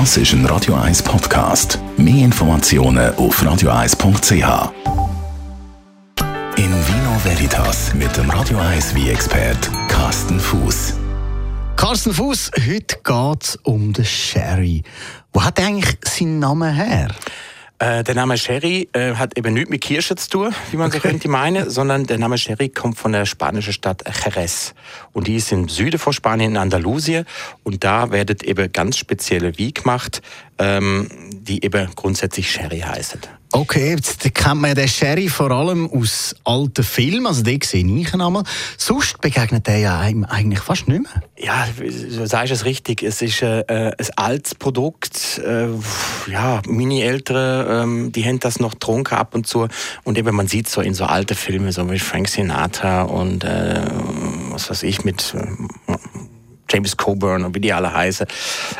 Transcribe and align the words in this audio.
Das 0.00 0.16
ist 0.16 0.32
ein 0.32 0.44
Radio 0.46 0.74
1 0.74 1.04
Podcast. 1.04 1.78
Mehr 1.96 2.24
Informationen 2.24 3.14
auf 3.14 3.40
radio1.ch. 3.40 4.72
In 6.56 6.72
Vino 6.88 7.16
Veritas 7.22 7.94
mit 7.94 8.16
dem 8.16 8.28
Radio 8.28 8.58
1 8.58 8.96
wie 8.96 9.10
expert 9.10 9.70
Carsten 9.86 10.40
Fuß. 10.40 10.94
Carsten 11.76 12.12
Fuß, 12.12 12.50
heute 12.66 12.96
geht 13.04 13.42
es 13.44 13.56
um 13.62 13.92
den 13.92 14.04
Sherry. 14.04 14.82
Wo 15.32 15.44
hat 15.44 15.60
er 15.60 15.66
eigentlich 15.66 15.96
seinen 16.02 16.40
Namen 16.40 16.74
her? 16.74 17.06
Äh, 17.80 18.04
der 18.04 18.14
Name 18.14 18.38
Sherry 18.38 18.88
äh, 18.92 19.14
hat 19.14 19.36
eben 19.36 19.52
nichts 19.52 19.68
mit 19.68 19.80
Kirsche 19.80 20.14
zu 20.14 20.30
tun, 20.30 20.54
wie 20.70 20.76
man 20.76 20.92
so 20.92 21.00
könnte 21.00 21.28
meinen, 21.28 21.68
sondern 21.68 22.04
der 22.06 22.18
Name 22.18 22.38
Sherry 22.38 22.68
kommt 22.68 22.98
von 22.98 23.10
der 23.10 23.26
spanischen 23.26 23.72
Stadt 23.72 24.04
Jerez. 24.24 24.74
Und 25.12 25.26
die 25.26 25.36
ist 25.36 25.50
im 25.50 25.68
Süden 25.68 25.98
von 25.98 26.12
Spanien, 26.12 26.52
in 26.52 26.56
Andalusien. 26.56 27.26
Und 27.64 27.82
da 27.82 28.12
werden 28.12 28.36
eben 28.44 28.72
ganz 28.72 28.96
spezielle 28.96 29.58
Wein 29.58 29.74
gemacht, 29.74 30.22
ähm, 30.58 31.08
die 31.32 31.64
eben 31.64 31.90
grundsätzlich 31.96 32.50
Sherry 32.50 32.80
heißen. 32.80 33.20
Okay, 33.56 33.90
jetzt 33.90 34.34
kennt 34.34 34.60
man 34.60 34.70
ja 34.70 34.74
den 34.74 34.88
Sherry 34.88 35.28
vor 35.28 35.52
allem 35.52 35.88
aus 35.88 36.34
alten 36.42 36.82
Filmen, 36.82 37.24
also 37.28 37.44
den 37.44 37.60
sehe 37.62 37.86
ich 37.86 38.12
einmal. 38.12 38.42
Sonst 38.76 39.20
begegnet 39.20 39.68
der 39.68 39.78
ja 39.78 40.00
eigentlich 40.00 40.58
fast 40.58 40.88
nicht 40.88 41.02
mehr. 41.02 41.22
Ja, 41.38 41.68
du 41.78 42.26
sagst 42.26 42.52
es 42.52 42.64
richtig. 42.64 43.04
Es 43.04 43.22
ist 43.22 43.42
äh, 43.42 43.62
ein 43.68 43.94
altes 44.16 44.56
Produkt. 44.56 45.38
Äh, 45.38 45.68
ja, 46.26 46.62
meine 46.66 47.04
Eltern, 47.04 48.08
äh, 48.08 48.10
die 48.10 48.24
haben 48.24 48.40
das 48.40 48.58
noch 48.58 48.72
getrunken 48.72 49.14
ab 49.14 49.36
und 49.36 49.46
zu. 49.46 49.68
Und 50.02 50.18
eben 50.18 50.34
man 50.34 50.48
sieht 50.48 50.68
so 50.68 50.80
in 50.80 50.94
so 50.94 51.04
alte 51.04 51.36
Filme, 51.36 51.70
so 51.70 51.88
wie 51.92 52.00
Frank 52.00 52.26
Sinatra 52.26 53.02
und 53.02 53.44
äh, 53.44 53.82
was 54.50 54.68
weiß 54.68 54.82
ich 54.82 55.04
mit 55.04 55.32
äh, 55.32 55.94
James 56.68 56.96
Coburn 56.96 57.44
und 57.44 57.54
wie 57.54 57.60
die 57.60 57.72
alle 57.72 57.94
heißen, 57.94 58.26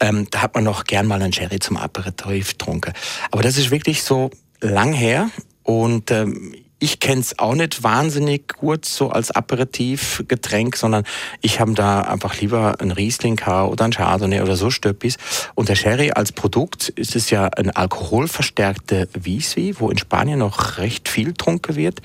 ähm, 0.00 0.26
da 0.32 0.42
hat 0.42 0.56
man 0.56 0.64
noch 0.64 0.82
gern 0.82 1.06
mal 1.06 1.22
einen 1.22 1.32
Sherry 1.32 1.60
zum 1.60 1.76
Aperitif 1.76 2.58
getrunken. 2.58 2.92
Aber 3.30 3.44
das 3.44 3.58
ist 3.58 3.70
wirklich 3.70 4.02
so 4.02 4.32
lang 4.60 4.92
her 4.92 5.30
und 5.62 6.10
ähm, 6.10 6.54
ich 6.78 7.00
kenne 7.00 7.22
es 7.22 7.38
auch 7.38 7.54
nicht 7.54 7.82
wahnsinnig 7.82 8.48
gut 8.58 8.84
so 8.84 9.08
als 9.08 9.30
Aperitivgetränk, 9.30 10.76
sondern 10.76 11.04
ich 11.40 11.58
habe 11.58 11.72
da 11.72 12.02
einfach 12.02 12.38
lieber 12.38 12.80
ein 12.80 12.90
Riesling 12.90 13.40
oder 13.40 13.86
ein 13.86 13.92
Chardonnay 13.92 14.42
oder 14.42 14.56
so 14.56 14.70
Stöppis. 14.70 15.16
Und 15.54 15.70
der 15.70 15.74
Sherry 15.74 16.10
als 16.10 16.32
Produkt 16.32 16.90
ist 16.90 17.16
es 17.16 17.30
ja 17.30 17.46
ein 17.46 17.70
alkoholverstärkter 17.70 19.06
Wieswi, 19.14 19.76
wo 19.78 19.90
in 19.90 19.96
Spanien 19.96 20.40
noch 20.40 20.76
recht 20.76 21.05
viel 21.16 21.28
getrunken 21.28 21.76
wird. 21.76 22.02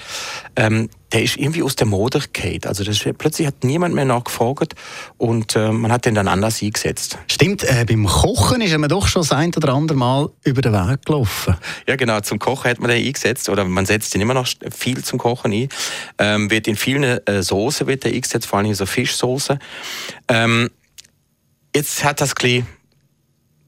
Ähm, 0.56 0.90
der 1.12 1.24
ist 1.24 1.36
irgendwie 1.36 1.64
aus 1.64 1.76
der 1.76 1.88
Mode 1.88 2.22
gefallen. 2.34 2.62
Also 2.66 2.86
das, 2.86 3.00
plötzlich 3.18 3.46
hat 3.46 3.66
niemand 3.66 3.94
mehr 3.94 4.06
nachgefragt 4.06 4.76
und 5.18 5.58
äh, 5.58 5.72
man 5.72 5.92
hat 5.92 6.06
den 6.06 6.16
dann 6.16 6.30
anders 6.30 6.62
eingesetzt. 6.62 7.18
Stimmt, 7.30 7.64
äh, 7.64 7.86
beim 7.86 8.06
Kochen 8.06 8.62
ist 8.62 8.78
man 8.78 8.90
doch 8.90 9.08
schon 9.08 9.22
das 9.22 9.34
ein 9.34 9.54
oder 9.54 9.74
andere 9.74 9.98
Mal 9.98 10.30
über 10.46 10.62
den 10.62 10.72
Weg 10.72 11.06
gelaufen. 11.06 11.58
Ja 11.88 11.98
genau, 11.98 12.22
zum 12.22 12.40
Kochen 12.40 12.72
hat 12.72 12.80
man 12.80 12.90
den 12.90 13.06
eingesetzt 13.06 13.50
oder 13.50 13.66
man 13.66 13.86
setzt 13.86 14.16
ihn 14.16 14.22
immer 14.22 14.34
noch 14.34 14.48
viel 14.72 15.04
zum 15.04 15.20
Kochen 15.20 15.52
ein. 15.52 15.68
Ähm, 16.18 16.50
wird 16.50 16.68
in 16.68 16.78
vielen 16.78 17.04
äh, 17.04 17.44
Soßen 17.44 17.88
wird 17.88 18.06
der 18.06 18.14
eingesetzt, 18.14 18.48
vor 18.48 18.60
allem 18.60 18.70
in 18.70 18.76
so 18.76 18.86
Fischsoße. 18.86 19.60
Ähm, 20.30 20.70
jetzt 21.76 22.06
hat 22.06 22.22
das 22.22 22.34
ein 22.42 22.66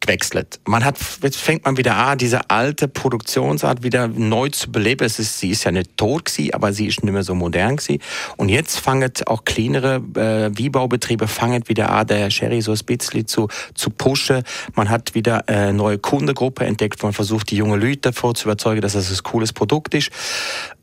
gewechselt. 0.03 0.59
Man 0.65 0.83
hat, 0.83 0.97
jetzt 1.21 1.37
fängt 1.37 1.65
man 1.65 1.77
wieder 1.77 1.95
an, 1.95 2.17
diese 2.17 2.49
alte 2.49 2.87
Produktionsart 2.87 3.83
wieder 3.83 4.07
neu 4.07 4.49
zu 4.49 4.71
beleben. 4.71 5.05
Es 5.05 5.17
ist, 5.17 5.39
sie 5.39 5.49
ist 5.49 5.63
ja 5.63 5.71
nicht 5.71 5.97
tot 5.97 6.25
gewesen, 6.25 6.53
aber 6.53 6.73
sie 6.73 6.87
ist 6.87 7.03
nicht 7.03 7.13
mehr 7.13 7.23
so 7.23 7.33
modern 7.33 7.77
gewesen. 7.77 8.01
Und 8.37 8.49
jetzt 8.49 8.79
fangen 8.79 9.11
auch 9.25 9.45
kleinere 9.45 9.95
äh, 10.15 10.57
Wiebaubetriebe 10.57 11.27
fangen 11.27 11.67
wieder 11.67 11.89
an, 11.89 12.07
der 12.07 12.29
Sherry 12.29 12.61
so 12.61 12.73
ein 12.73 12.79
bisschen 12.85 13.27
zu, 13.27 13.47
zu 13.73 13.89
pushen. 13.89 14.43
Man 14.75 14.89
hat 14.89 15.15
wieder 15.15 15.47
äh, 15.47 15.71
neue 15.71 15.97
Kundengruppe 15.97 16.65
entdeckt. 16.65 17.01
Man 17.01 17.13
versucht, 17.13 17.51
die 17.51 17.55
jungen 17.55 17.79
Leute 17.79 18.11
davor 18.11 18.35
zu 18.35 18.45
überzeugen, 18.45 18.81
dass 18.81 18.93
das 18.93 19.09
ein 19.09 19.23
cooles 19.23 19.53
Produkt 19.53 19.93
ist. 19.93 20.09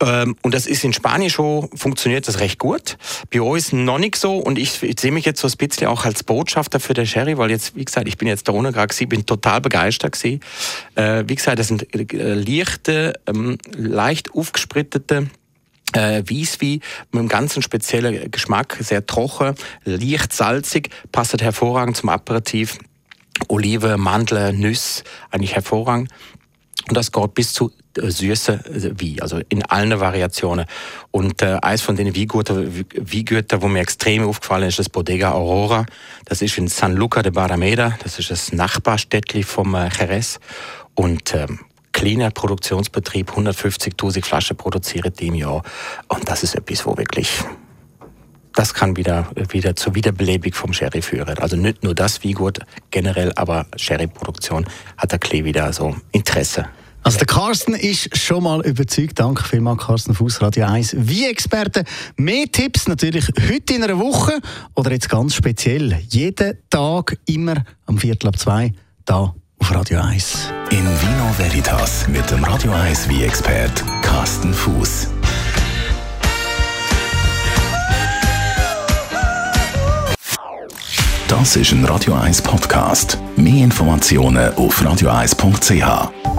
Ähm, 0.03 0.37
und 0.43 0.55
das 0.55 0.67
ist 0.67 0.83
in 0.83 0.93
Spanien 0.93 1.30
schon, 1.30 1.69
funktioniert 1.75 2.27
das 2.27 2.41
recht 2.41 2.59
gut. 2.59 2.97
Bei 3.33 3.42
uns 3.42 3.73
noch 3.73 3.98
nicht 3.98 4.17
so. 4.17 4.39
Und 4.39 4.59
ich, 4.59 4.83
ich 4.83 4.98
sehe 4.98 5.13
mich 5.13 5.27
jetzt 5.27 5.41
so 5.41 5.48
ein 5.48 5.57
bisschen 5.59 5.89
auch 5.89 6.07
als 6.07 6.25
Botschafter 6.25 6.80
für 6.80 6.95
den 6.95 7.07
Sherry, 7.07 7.36
weil 7.36 7.51
jetzt, 7.51 7.77
wie 7.77 7.85
gesagt, 7.85 8.09
ich 8.09 8.17
bin 8.17 8.27
jetzt 8.27 8.48
da 8.48 8.53
ohne 8.53 8.73
gerade 8.73 8.89
bin 9.11 9.27
total 9.27 9.61
begeistert. 9.61 10.19
Äh, 10.25 10.41
wie 11.27 11.35
gesagt, 11.35 11.59
das 11.59 11.69
sind 11.69 11.95
äh, 11.95 12.35
leichte, 12.35 13.13
ähm, 13.27 13.59
leicht 13.77 14.33
aufgesprittete 14.35 15.29
äh, 15.93 16.23
Wieswi 16.25 16.81
mit 17.13 17.21
einem 17.21 17.29
ganz 17.29 17.63
speziellen 17.63 18.31
Geschmack, 18.31 18.79
sehr 18.81 19.05
trocken, 19.05 19.55
leicht 19.85 20.33
salzig, 20.33 20.91
passt 21.13 21.41
hervorragend 21.41 21.97
zum 21.97 22.09
Aperitif. 22.09 22.79
Olive, 23.48 23.97
Mandel, 23.97 24.53
Nüsse, 24.53 25.03
eigentlich 25.31 25.55
hervorragend. 25.55 26.11
Und 26.89 26.97
das 26.97 27.13
geht 27.13 27.35
bis 27.35 27.53
zu 27.53 27.73
süße 27.96 28.61
Wie, 28.98 29.20
also 29.20 29.40
in 29.48 29.64
allen 29.64 29.98
Variationen. 30.01 30.67
Und 31.11 31.42
äh, 31.42 31.58
eins 31.62 31.83
von 31.83 31.96
den 31.96 32.14
Wiegütern, 32.14 32.84
Wiegüter, 32.95 33.62
wo 33.62 33.68
mir 33.68 33.80
extrem 33.80 34.27
aufgefallen 34.27 34.64
ist, 34.64 34.74
ist 34.74 34.78
das 34.78 34.89
Bodega 34.89 35.33
Aurora. 35.33 35.86
Das 36.24 36.42
ist 36.42 36.56
in 36.58 36.68
San 36.68 36.95
Luca 36.95 37.23
de 37.23 37.33
Barrameda. 37.33 37.98
Das 38.02 38.18
ist 38.18 38.30
das 38.30 38.52
Nachbarstädtli 38.52 39.42
vom 39.42 39.74
äh, 39.74 39.89
Jerez. 39.98 40.39
Und 40.95 41.34
ähm, 41.34 41.61
kleiner 41.92 42.30
Produktionsbetrieb, 42.30 43.30
150.000 43.30 44.24
Flaschen 44.24 44.56
produziert 44.56 45.20
im 45.20 45.34
Jahr. 45.34 45.62
Und 46.08 46.29
das 46.29 46.42
ist 46.42 46.55
etwas, 46.55 46.86
wo 46.86 46.96
wirklich 46.96 47.30
das 48.55 48.74
kann 48.74 48.96
wieder, 48.96 49.30
wieder 49.50 49.77
zur 49.77 49.95
Wiederbelebung 49.95 50.52
vom 50.52 50.73
Sherry 50.73 51.02
führen. 51.02 51.39
Also 51.39 51.56
nicht 51.56 51.84
nur 51.84 51.95
das 51.95 52.23
wie 52.24 52.33
gut 52.33 52.58
generell, 52.90 53.33
aber 53.36 53.67
Sherry-Produktion 53.77 54.67
hat 54.96 55.12
der 55.12 55.18
Klee 55.18 55.45
wieder 55.45 55.73
so 55.73 55.95
Interesse. 56.12 56.67
Also 57.02 57.18
der 57.18 57.27
Carsten 57.27 57.74
ist 57.74 58.16
schon 58.16 58.44
mal 58.44 58.61
überzeugt. 58.66 59.18
Danke 59.18 59.42
vielmals, 59.44 59.83
Carsten 59.83 60.14
Fuß, 60.14 60.42
Radio 60.42 60.66
1. 60.66 60.96
Wie 60.98 61.27
Experte. 61.27 61.84
Mehr 62.16 62.46
Tipps 62.50 62.86
natürlich 62.88 63.27
heute 63.50 63.74
in 63.74 63.83
einer 63.83 63.98
Woche 63.98 64.38
oder 64.74 64.92
jetzt 64.92 65.08
ganz 65.08 65.34
speziell 65.34 65.98
jeden 66.08 66.58
Tag 66.68 67.16
immer 67.27 67.64
am 67.86 67.98
Viertel 67.98 68.28
ab 68.28 68.38
zwei 68.38 68.72
da 69.06 69.34
auf 69.58 69.74
Radio 69.74 70.00
1. 70.00 70.52
In 70.70 70.84
Vino 70.84 71.34
Veritas 71.36 72.06
mit 72.08 72.30
dem 72.30 72.44
Radio 72.44 72.72
1 72.72 73.08
wie 73.08 73.24
Expert 73.24 73.82
Carsten 74.02 74.52
Fuß. 74.52 75.08
Das 81.28 81.56
ist 81.56 81.72
ein 81.72 81.84
Radio 81.84 82.14
1 82.14 82.42
Podcast. 82.42 83.17
Mehr 83.36 83.64
Informationen 83.64 84.52
auf 84.55 84.82
radio1.ch. 84.82 86.30